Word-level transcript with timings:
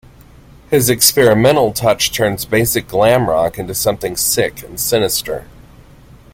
His 0.71 0.89
experimental 0.89 1.73
touch 1.73 2.11
turns 2.11 2.43
basic 2.45 2.87
glam-rock 2.87 3.59
into 3.59 3.75
something 3.75 4.17
sick 4.17 4.63
and 4.63 4.79
sinister. 4.79 5.45